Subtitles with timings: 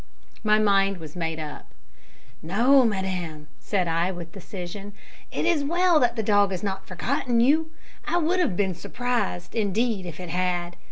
[0.43, 1.75] My mind was made up.
[2.41, 4.93] "No, madam," said I, with decision;
[5.31, 7.69] "it is well that the dog has not forgotten you.
[8.07, 10.75] I would have been surprised, indeed, if it had.